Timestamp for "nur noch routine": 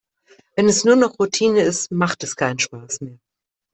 0.83-1.61